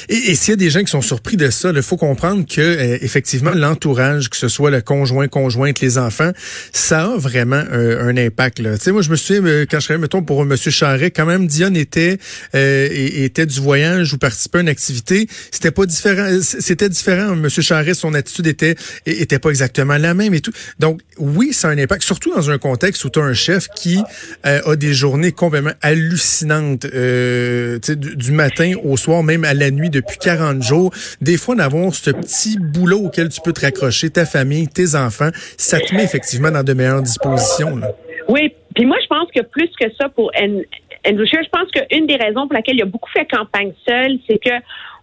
Et, 0.09 0.35
s'il 0.35 0.53
y 0.53 0.55
a 0.55 0.57
des 0.57 0.71
gens 0.71 0.81
qui 0.81 0.91
sont 0.91 1.03
surpris 1.03 1.37
de 1.37 1.51
ça, 1.51 1.71
il 1.75 1.83
faut 1.83 1.97
comprendre 1.97 2.45
que 2.47 2.61
euh, 2.61 2.99
effectivement 3.01 3.53
l'entourage, 3.55 4.29
que 4.29 4.37
ce 4.37 4.49
soit 4.49 4.71
le 4.71 4.81
conjoint, 4.81 5.29
conjointe, 5.29 5.81
les 5.81 5.99
enfants, 5.99 6.33
ça 6.73 7.05
a 7.05 7.17
vraiment 7.17 7.63
euh, 7.73 8.03
un 8.03 8.17
impact. 8.17 8.57
Tu 8.57 8.77
sais, 8.79 8.93
moi 8.93 9.03
je 9.03 9.11
me 9.11 9.17
souviens 9.17 9.45
euh, 9.45 9.67
quand 9.69 9.81
je 9.81 9.87
travaillais 9.87 10.03
mettons 10.03 10.23
pour 10.23 10.45
Monsieur 10.45 10.71
Charret, 10.71 11.11
quand 11.11 11.27
même 11.27 11.47
Diane 11.47 11.77
était 11.77 12.19
était 12.53 13.47
du 13.47 13.61
voyage 13.61 14.13
ou 14.13 14.19
participait 14.19 14.59
à 14.59 14.61
une 14.63 14.69
activité, 14.69 15.27
c'était 15.51 15.71
pas 15.71 15.87
différent, 15.87 16.29
c'était 16.43 16.89
différent. 16.89 17.35
Monsieur 17.37 17.62
Charest, 17.63 18.01
son 18.01 18.15
attitude 18.15 18.47
était 18.47 18.75
était 19.07 19.39
pas 19.39 19.51
exactement 19.51 19.97
la 19.97 20.15
même 20.15 20.35
et 20.35 20.41
tout. 20.41 20.53
Donc 20.79 21.01
oui, 21.19 21.53
ça 21.53 21.69
a 21.69 21.71
un 21.73 21.79
impact, 21.79 22.03
surtout 22.03 22.35
dans 22.35 22.51
un 22.51 22.59
contexte 22.59 23.05
où 23.05 23.11
tu 23.11 23.19
as 23.19 23.23
un 23.23 23.35
chef 23.35 23.69
qui 23.69 24.03
euh, 24.47 24.61
a 24.65 24.77
des 24.77 24.93
journées 24.93 25.33
complètement 25.33 25.73
hallucinantes, 25.83 26.85
euh, 26.87 27.79
du, 27.79 28.33
matin 28.33 28.75
au 28.83 28.97
soir, 28.97 29.23
même 29.23 29.45
à 29.45 29.55
la 29.55 29.71
nuit 29.71 29.91
depuis 29.91 30.19
40 30.19 30.63
jours. 30.63 30.93
Des 31.21 31.37
fois, 31.37 31.55
d'avoir 31.55 31.95
ce 31.95 32.11
petit 32.11 32.59
boulot 32.59 33.01
auquel 33.07 33.29
tu 33.29 33.41
peux 33.41 33.53
te 33.53 33.61
raccrocher, 33.61 34.11
ta 34.11 34.25
famille, 34.25 34.69
tes 34.69 34.95
enfants, 34.95 35.31
ça 35.57 35.81
te 35.81 35.95
met 35.95 36.05
effectivement 36.05 36.51
dans 36.51 36.63
de 36.63 36.73
meilleures 36.73 37.03
dispositions. 37.03 37.81
Oui, 38.29 38.55
puis 38.75 38.87
moi, 38.87 38.97
je 39.03 39.07
pense 39.07 39.29
que 39.35 39.43
plus 39.43 39.71
que 39.79 39.87
ça 39.99 40.09
pour 40.09 40.31
Andrew 40.39 41.27
Scheer, 41.27 41.43
je 41.43 41.51
pense 41.51 41.71
qu'une 41.71 42.07
des 42.07 42.17
raisons 42.17 42.47
pour 42.47 42.55
laquelle 42.55 42.77
il 42.77 42.83
a 42.83 42.87
beaucoup 42.87 43.11
fait 43.11 43.27
campagne 43.31 43.73
seul, 43.87 44.19
c'est 44.29 44.39
que 44.39 44.51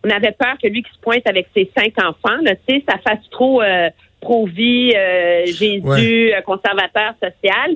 on 0.04 0.10
avait 0.10 0.32
peur 0.32 0.56
que 0.62 0.68
lui 0.68 0.84
qui 0.84 0.92
se 0.92 1.00
pointe 1.00 1.28
avec 1.28 1.48
ses 1.54 1.70
cinq 1.78 1.94
enfants, 2.04 2.38
là, 2.42 2.56
tu 2.56 2.76
sais, 2.76 2.84
ça 2.88 2.98
fasse 2.98 3.28
trop 3.32 3.62
euh, 3.62 3.90
pro-vie, 4.22 4.94
euh, 4.96 5.46
Jésus, 5.46 6.34
euh, 6.34 6.42
conservateur 6.42 7.14
social. 7.22 7.76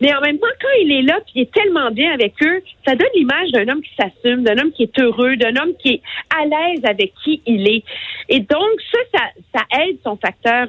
Mais 0.00 0.12
en 0.12 0.20
même 0.20 0.38
temps, 0.38 0.48
quand 0.60 0.80
il 0.80 0.90
est 0.90 1.02
là, 1.02 1.20
puis 1.20 1.32
il 1.36 1.42
est 1.42 1.52
tellement 1.52 1.92
bien 1.92 2.12
avec 2.12 2.34
eux, 2.42 2.60
ça 2.84 2.96
donne 2.96 3.08
l'image 3.14 3.52
d'un 3.52 3.68
homme 3.68 3.82
qui 3.82 3.94
s'assume, 3.94 4.42
d'un 4.42 4.58
homme 4.58 4.72
qui 4.72 4.82
est 4.82 4.98
heureux, 4.98 5.36
d'un 5.36 5.54
homme 5.56 5.74
qui 5.78 5.90
est 5.90 6.02
à 6.36 6.44
l'aise 6.44 6.80
avec 6.84 7.12
qui 7.22 7.40
il 7.46 7.68
est. 7.68 7.84
Et 8.28 8.40
donc, 8.40 8.80
ça, 8.90 9.20
ça, 9.54 9.62
aide 9.84 9.98
son 10.02 10.16
facteur 10.16 10.66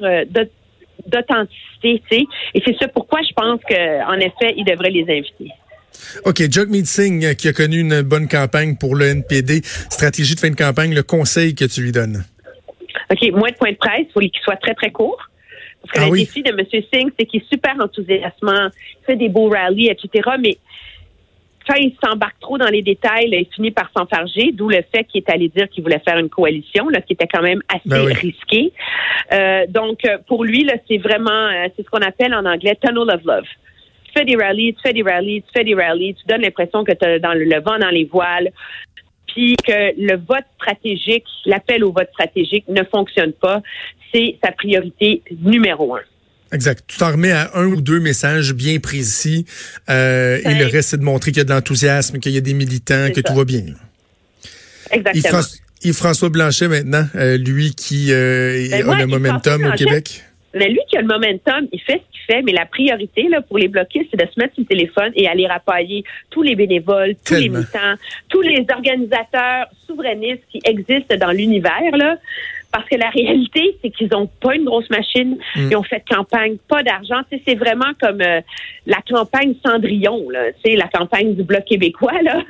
d'authenticité, 1.06 2.00
tu 2.08 2.16
sais. 2.16 2.24
Et 2.54 2.62
c'est 2.64 2.78
ça 2.78 2.86
pourquoi 2.86 3.22
je 3.22 3.32
pense 3.32 3.60
qu'en 3.68 4.18
effet, 4.18 4.54
il 4.56 4.64
devrait 4.64 4.90
les 4.90 5.02
inviter. 5.02 5.50
OK, 6.24 6.42
Jagmeet 6.50 6.84
Singh, 6.84 7.24
euh, 7.24 7.34
qui 7.34 7.48
a 7.48 7.52
connu 7.52 7.80
une 7.80 8.02
bonne 8.02 8.28
campagne 8.28 8.76
pour 8.76 8.94
le 8.94 9.06
NPD, 9.06 9.62
stratégie 9.64 10.34
de 10.34 10.40
fin 10.40 10.50
de 10.50 10.56
campagne, 10.56 10.94
le 10.94 11.02
conseil 11.02 11.54
que 11.54 11.64
tu 11.64 11.82
lui 11.82 11.92
donnes? 11.92 12.24
OK, 13.10 13.30
moins 13.32 13.50
de 13.50 13.56
points 13.56 13.72
de 13.72 13.76
presse, 13.76 14.06
il 14.08 14.12
faut 14.12 14.20
qu'il 14.20 14.30
soit 14.42 14.56
très, 14.56 14.74
très 14.74 14.90
court. 14.90 15.18
Parce 15.82 15.92
que 15.92 16.00
ah 16.00 16.10
le 16.10 16.18
défi 16.18 16.42
de 16.42 16.50
M. 16.50 16.64
Singh, 16.92 17.12
c'est 17.18 17.26
qu'il 17.26 17.42
est 17.42 17.48
super 17.48 17.74
enthousiasmant, 17.78 18.70
il 19.02 19.04
fait 19.04 19.16
des 19.16 19.28
beaux 19.28 19.50
rallyes, 19.50 19.90
etc. 19.90 20.30
Mais 20.40 20.56
quand 21.68 21.74
il 21.74 21.94
s'embarque 22.02 22.38
trop 22.40 22.56
dans 22.56 22.68
les 22.68 22.82
détails, 22.82 23.28
il 23.30 23.46
finit 23.54 23.70
par 23.70 23.90
s'enfarger, 23.96 24.52
d'où 24.52 24.68
le 24.68 24.82
fait 24.94 25.04
qu'il 25.04 25.22
est 25.22 25.30
allé 25.30 25.48
dire 25.48 25.68
qu'il 25.68 25.82
voulait 25.82 26.00
faire 26.06 26.18
une 26.18 26.30
coalition, 26.30 26.88
là, 26.88 27.00
qui 27.02 27.12
était 27.12 27.26
quand 27.26 27.42
même 27.42 27.60
assez 27.68 27.88
ben 27.88 28.06
risqué. 28.06 28.72
Euh, 29.32 29.66
donc, 29.68 30.04
euh, 30.06 30.18
pour 30.26 30.44
lui, 30.44 30.64
là, 30.64 30.74
c'est 30.88 30.98
vraiment, 30.98 31.48
c'est 31.76 31.84
ce 31.84 31.90
qu'on 31.90 32.06
appelle 32.06 32.34
en 32.34 32.44
anglais 32.46 32.78
tunnel 32.82 33.14
of 33.14 33.22
love 33.24 33.46
fais 34.14 34.24
des 34.24 34.36
rallyes, 34.36 34.74
tu 34.74 34.80
fais 34.82 34.92
des 34.92 35.02
rallyes, 35.02 35.42
tu 35.42 35.48
fais 35.54 35.64
des 35.64 35.74
rallyes, 35.74 36.14
tu 36.14 36.26
donnes 36.26 36.42
l'impression 36.42 36.84
que 36.84 36.92
tu 36.92 37.04
as 37.04 37.18
dans 37.18 37.34
le, 37.34 37.44
vent 37.60 37.78
dans 37.78 37.90
les 37.90 38.04
voiles, 38.04 38.50
puis 39.26 39.56
que 39.56 40.00
le 40.00 40.16
vote 40.16 40.44
stratégique, 40.56 41.24
l'appel 41.46 41.84
au 41.84 41.92
vote 41.92 42.08
stratégique 42.12 42.64
ne 42.68 42.82
fonctionne 42.84 43.32
pas. 43.32 43.62
C'est 44.12 44.38
sa 44.42 44.52
priorité 44.52 45.22
numéro 45.42 45.96
un. 45.96 46.02
Exact. 46.52 46.84
Tu 46.86 46.98
t'en 46.98 47.10
remets 47.10 47.32
à 47.32 47.50
un 47.54 47.66
ou 47.66 47.80
deux 47.80 47.98
messages 47.98 48.54
bien 48.54 48.78
précis 48.78 49.44
euh, 49.90 50.38
et 50.44 50.54
le 50.54 50.66
reste, 50.66 50.90
c'est 50.90 50.98
de 50.98 51.02
montrer 51.02 51.32
qu'il 51.32 51.38
y 51.38 51.40
a 51.40 51.44
de 51.44 51.50
l'enthousiasme, 51.50 52.20
qu'il 52.20 52.32
y 52.32 52.36
a 52.36 52.40
des 52.40 52.54
militants, 52.54 53.08
que 53.14 53.20
tout 53.20 53.34
va 53.34 53.44
bien. 53.44 53.64
Exactement. 54.92 55.40
Yves-François 55.82 56.30
Blanchet 56.30 56.68
maintenant, 56.68 57.06
euh, 57.14 57.36
lui 57.36 57.74
qui 57.74 58.12
euh, 58.12 58.68
ben 58.70 58.88
a 58.88 59.00
le 59.00 59.06
momentum 59.06 59.64
au 59.64 59.72
Québec. 59.72 60.22
Mais 60.54 60.68
lui 60.68 60.80
qui 60.88 60.96
a 60.96 61.00
le 61.00 61.06
momentum, 61.06 61.68
il 61.72 61.80
fait 61.80 62.02
ce 62.04 62.12
qu'il 62.12 62.20
fait, 62.26 62.42
mais 62.42 62.52
la 62.52 62.66
priorité 62.66 63.28
là, 63.28 63.40
pour 63.42 63.58
les 63.58 63.68
bloquer, 63.68 64.08
c'est 64.10 64.16
de 64.16 64.30
se 64.30 64.38
mettre 64.38 64.54
sur 64.54 64.62
le 64.62 64.68
téléphone 64.68 65.12
et 65.14 65.26
aller 65.28 65.46
rapailler 65.46 66.04
tous 66.30 66.42
les 66.42 66.54
bénévoles, 66.54 67.14
tous 67.24 67.34
les 67.34 67.48
militants, 67.48 67.94
tous 68.28 68.40
les 68.40 68.64
organisateurs 68.72 69.66
souverainistes 69.86 70.42
qui 70.50 70.60
existent 70.64 71.16
dans 71.16 71.32
l'univers. 71.32 71.96
là. 71.96 72.16
Parce 72.74 72.88
que 72.88 72.96
la 72.96 73.08
réalité, 73.08 73.76
c'est 73.80 73.90
qu'ils 73.90 74.08
n'ont 74.10 74.26
pas 74.26 74.56
une 74.56 74.64
grosse 74.64 74.90
machine. 74.90 75.38
Mm. 75.54 75.68
Ils 75.70 75.76
ont 75.76 75.84
fait 75.84 76.02
campagne, 76.08 76.56
pas 76.68 76.82
d'argent. 76.82 77.20
c'est 77.30 77.54
vraiment 77.54 77.92
comme 78.00 78.20
euh, 78.20 78.40
la 78.86 78.98
campagne 79.08 79.54
Cendrillon, 79.64 80.28
là. 80.28 80.46
La 80.64 80.88
campagne 80.88 81.36
du 81.36 81.44
Bloc 81.44 81.64
québécois, 81.66 82.20
là. 82.22 82.42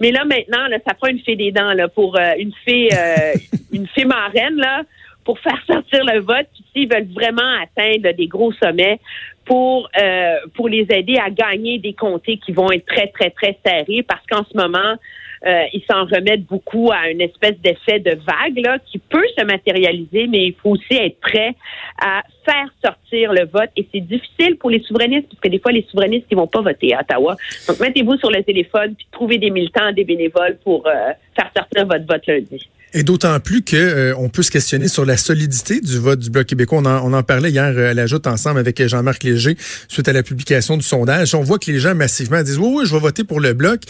Mais 0.00 0.10
là, 0.10 0.24
maintenant, 0.24 0.66
là, 0.66 0.78
ça 0.84 0.94
prend 0.94 1.06
une 1.06 1.20
fée 1.20 1.36
des 1.36 1.52
dents, 1.52 1.72
là, 1.72 1.86
pour 1.86 2.18
euh, 2.18 2.32
une 2.38 2.52
fée, 2.64 2.88
euh, 2.92 3.32
une 3.72 3.86
fée 3.86 4.04
marraine, 4.04 4.56
là 4.56 4.82
pour 5.30 5.38
faire 5.48 5.62
sortir 5.64 6.04
le 6.04 6.20
vote, 6.20 6.46
puis 6.52 6.64
s'ils 6.72 6.92
veulent 6.92 7.08
vraiment 7.14 7.62
atteindre 7.62 8.12
des 8.16 8.26
gros 8.26 8.52
sommets 8.54 8.98
pour 9.44 9.88
euh, 10.00 10.36
pour 10.54 10.68
les 10.68 10.86
aider 10.90 11.16
à 11.18 11.30
gagner 11.30 11.78
des 11.78 11.92
comtés 11.92 12.38
qui 12.38 12.52
vont 12.52 12.70
être 12.72 12.86
très 12.86 13.08
très 13.08 13.30
très 13.30 13.56
serrés 13.64 14.02
parce 14.02 14.24
qu'en 14.26 14.44
ce 14.44 14.56
moment 14.56 14.96
euh, 15.46 15.62
ils 15.72 15.82
s'en 15.90 16.04
remettent 16.04 16.46
beaucoup 16.46 16.90
à 16.92 17.10
une 17.10 17.20
espèce 17.20 17.58
d'effet 17.60 17.98
de 17.98 18.10
vague 18.10 18.58
là, 18.58 18.78
qui 18.84 18.98
peut 18.98 19.24
se 19.38 19.44
matérialiser, 19.44 20.26
mais 20.26 20.48
il 20.48 20.54
faut 20.62 20.70
aussi 20.70 20.94
être 20.94 21.18
prêt 21.20 21.54
à 22.02 22.22
faire 22.44 22.68
sortir 22.84 23.32
le 23.32 23.46
vote. 23.46 23.70
Et 23.76 23.86
c'est 23.92 24.00
difficile 24.00 24.56
pour 24.58 24.70
les 24.70 24.80
souverainistes, 24.80 25.28
parce 25.28 25.40
que 25.40 25.48
des 25.48 25.58
fois, 25.58 25.72
les 25.72 25.86
souverainistes, 25.90 26.26
ils 26.30 26.36
vont 26.36 26.46
pas 26.46 26.60
voter 26.60 26.94
à 26.94 27.00
Ottawa. 27.00 27.36
Donc, 27.68 27.80
mettez-vous 27.80 28.16
sur 28.18 28.30
le 28.30 28.42
téléphone, 28.42 28.94
puis 28.94 29.06
trouvez 29.10 29.38
des 29.38 29.50
militants, 29.50 29.92
des 29.92 30.04
bénévoles 30.04 30.58
pour 30.62 30.86
euh, 30.86 31.12
faire 31.34 31.50
sortir 31.56 31.86
votre 31.86 32.06
vote 32.06 32.26
lundi. 32.26 32.68
Et 32.92 33.04
d'autant 33.04 33.38
plus 33.38 33.62
que 33.62 33.76
euh, 33.76 34.14
on 34.18 34.28
peut 34.28 34.42
se 34.42 34.50
questionner 34.50 34.88
sur 34.88 35.04
la 35.04 35.16
solidité 35.16 35.80
du 35.80 35.98
vote 35.98 36.18
du 36.18 36.28
Bloc 36.28 36.46
québécois. 36.46 36.82
On 36.84 37.12
en, 37.12 37.22
parlait 37.22 37.50
hier 37.50 37.72
euh, 37.76 37.90
à 37.90 37.94
la 37.94 38.06
joute 38.06 38.26
ensemble 38.26 38.58
avec 38.58 38.84
Jean-Marc 38.84 39.22
Léger 39.22 39.56
suite 39.86 40.08
à 40.08 40.12
la 40.12 40.24
publication 40.24 40.76
du 40.76 40.82
sondage. 40.82 41.34
On 41.36 41.42
voit 41.42 41.60
que 41.60 41.70
les 41.70 41.78
gens 41.78 41.94
massivement 41.94 42.42
disent 42.42 42.58
oui, 42.58 42.68
oui, 42.78 42.86
je 42.86 42.92
vais 42.92 43.00
voter 43.00 43.22
pour 43.22 43.38
le 43.38 43.52
Bloc, 43.52 43.82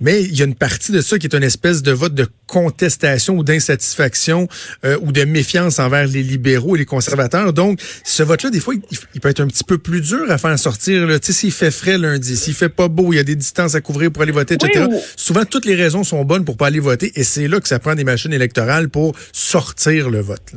mais 0.00 0.22
il 0.22 0.36
y 0.36 0.42
a 0.42 0.46
une 0.46 0.56
partie 0.56 0.89
de 0.90 1.00
ça 1.00 1.18
qui 1.18 1.26
est 1.26 1.34
une 1.34 1.42
espèce 1.42 1.82
de 1.82 1.92
vote 1.92 2.14
de 2.14 2.26
contestation 2.46 3.36
ou 3.36 3.44
d'insatisfaction 3.44 4.48
euh, 4.84 4.98
ou 5.02 5.12
de 5.12 5.24
méfiance 5.24 5.78
envers 5.78 6.06
les 6.06 6.22
libéraux 6.22 6.76
et 6.76 6.80
les 6.80 6.84
conservateurs. 6.84 7.52
Donc, 7.52 7.80
ce 8.04 8.22
vote-là, 8.22 8.50
des 8.50 8.60
fois, 8.60 8.74
il, 9.14 9.20
peut 9.20 9.28
être 9.28 9.40
un 9.40 9.46
petit 9.46 9.64
peu 9.64 9.78
plus 9.78 10.00
dur 10.00 10.30
à 10.30 10.38
faire 10.38 10.58
sortir. 10.58 11.06
Tu 11.06 11.26
sais, 11.26 11.32
s'il 11.32 11.52
fait 11.52 11.70
frais 11.70 11.98
lundi, 11.98 12.36
s'il 12.36 12.54
fait 12.54 12.68
pas 12.68 12.88
beau, 12.88 13.12
il 13.12 13.16
y 13.16 13.18
a 13.18 13.24
des 13.24 13.36
distances 13.36 13.74
à 13.74 13.80
couvrir 13.80 14.10
pour 14.10 14.22
aller 14.22 14.32
voter, 14.32 14.54
etc. 14.54 14.86
Souvent, 15.16 15.44
toutes 15.44 15.66
les 15.66 15.74
raisons 15.74 16.04
sont 16.04 16.24
bonnes 16.24 16.44
pour 16.44 16.56
pas 16.56 16.66
aller 16.66 16.80
voter, 16.80 17.12
et 17.14 17.24
c'est 17.24 17.48
là 17.48 17.60
que 17.60 17.68
ça 17.68 17.78
prend 17.78 17.94
des 17.94 18.04
machines 18.04 18.32
électorale 18.32 18.88
pour 18.88 19.14
sortir 19.32 20.10
le 20.10 20.20
vote. 20.20 20.54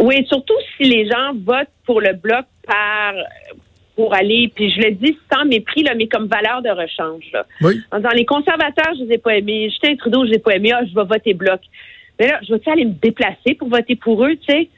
Oui, 0.00 0.26
surtout 0.28 0.54
si 0.76 0.84
les 0.84 1.06
gens 1.08 1.34
votent 1.44 1.68
pour 1.86 2.00
le 2.00 2.14
bloc 2.14 2.46
par 2.66 3.14
pour 3.96 4.14
aller, 4.14 4.50
puis 4.54 4.70
je 4.70 4.80
le 4.80 4.90
dis 4.92 5.16
sans 5.32 5.44
mépris, 5.44 5.82
là, 5.82 5.94
mais 5.94 6.08
comme 6.08 6.26
valeur 6.26 6.62
de 6.62 6.70
rechange. 6.70 7.30
Oui. 7.60 7.80
Dans 7.92 8.10
les 8.10 8.24
conservateurs, 8.24 8.92
je 8.98 9.04
les 9.04 9.14
ai 9.14 9.18
pas 9.18 9.36
aimés. 9.36 9.70
Justin 9.70 9.96
Trudeau, 9.96 10.24
je 10.24 10.30
les 10.30 10.36
ai 10.36 10.40
pas 10.40 10.56
aimés. 10.56 10.72
Ah, 10.74 10.82
je 10.84 10.94
vais 10.94 11.04
voter 11.04 11.34
bloc. 11.34 11.60
Mais 12.18 12.28
là, 12.28 12.40
je 12.46 12.54
vais 12.54 12.60
aller 12.70 12.84
me 12.84 12.92
déplacer 12.92 13.54
pour 13.58 13.68
voter 13.68 13.96
pour 13.96 14.24
eux, 14.24 14.36
tu 14.36 14.52
sais? 14.52 14.68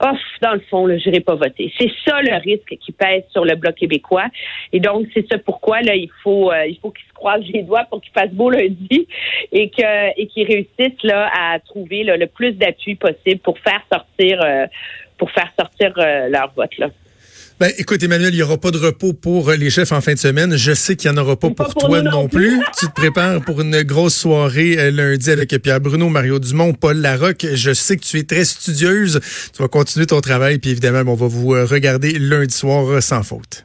off, 0.00 0.18
dans 0.42 0.54
le 0.54 0.60
fond, 0.60 0.86
je 0.88 0.94
n'irai 0.94 1.20
pas 1.20 1.34
voter. 1.34 1.72
C'est 1.78 1.90
ça 2.06 2.20
le 2.22 2.34
risque 2.36 2.76
qui 2.80 2.92
pèse 2.92 3.24
sur 3.30 3.44
le 3.44 3.54
Bloc 3.56 3.74
québécois. 3.74 4.26
Et 4.72 4.80
donc, 4.80 5.06
c'est 5.14 5.26
ça 5.28 5.38
pourquoi 5.38 5.80
là, 5.82 5.94
il 5.94 6.10
faut 6.22 6.52
euh, 6.52 6.66
il 6.66 6.78
faut 6.78 6.90
qu'ils 6.90 7.06
se 7.06 7.12
croisent 7.12 7.46
les 7.52 7.62
doigts 7.62 7.84
pour 7.90 8.00
qu'ils 8.00 8.12
fassent 8.12 8.32
beau 8.32 8.50
lundi 8.50 9.06
et 9.52 9.70
que 9.70 10.20
et 10.20 10.26
qu'ils 10.26 10.46
réussissent 10.46 11.02
là 11.02 11.30
à 11.36 11.58
trouver 11.60 12.04
le 12.04 12.26
plus 12.26 12.52
d'appui 12.52 12.94
possible 12.94 13.40
pour 13.40 13.58
faire 13.58 13.82
sortir 13.92 14.40
euh, 14.44 14.66
pour 15.16 15.30
faire 15.30 15.50
sortir 15.58 15.92
euh, 15.98 16.28
leur 16.28 16.52
vote 16.54 16.76
là. 16.78 16.88
Ben, 17.60 17.72
écoute, 17.76 18.00
Emmanuel, 18.04 18.32
il 18.32 18.36
n'y 18.36 18.42
aura 18.42 18.56
pas 18.56 18.70
de 18.70 18.78
repos 18.78 19.12
pour 19.12 19.50
les 19.50 19.68
chefs 19.68 19.90
en 19.90 20.00
fin 20.00 20.14
de 20.14 20.18
semaine. 20.18 20.56
Je 20.56 20.72
sais 20.74 20.94
qu'il 20.94 21.10
n'y 21.10 21.18
en 21.18 21.20
aura 21.20 21.36
pas, 21.36 21.50
pour, 21.50 21.74
toi 21.74 22.02
non, 22.02 22.28
plus. 22.28 22.60
tu 22.78 22.86
te 22.86 22.92
prépares 22.92 23.40
pour 23.40 23.60
une 23.60 23.82
grosse 23.82 24.14
soirée 24.14 24.78
euh, 24.78 24.90
lundi 24.92 25.28
avec 25.28 25.50
Pierre 25.60 25.80
Bruno, 25.80 26.08
Mario 26.08 26.38
Dumont, 26.38 26.72
Paul 26.72 26.98
Larocque. 26.98 27.46
Je 27.54 27.72
sais 27.74 27.96
que 27.96 28.04
tu 28.04 28.18
es 28.18 28.22
très 28.22 28.44
studieuse. 28.44 29.18
Tu 29.52 29.60
vas 29.60 29.66
continuer 29.66 30.06
ton 30.06 30.20
travail, 30.20 30.58
puis 30.58 30.70
évidemment, 30.70 31.10
on 31.10 31.16
va 31.16 31.26
vous 31.26 31.52
euh, 31.52 31.64
regarder 31.64 32.16
lundi 32.20 32.54
soir 32.54 32.86
euh, 32.86 33.00
sans 33.00 33.24
faute. 33.24 33.64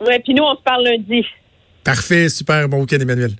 Ouais, 0.00 0.20
puis 0.20 0.32
nous, 0.32 0.44
on 0.44 0.54
se 0.54 0.62
parle 0.62 0.84
lundi. 0.84 1.26
Parfait, 1.82 2.28
super. 2.28 2.68
Bon 2.68 2.80
week-end, 2.80 3.00
Emmanuel. 3.00 3.32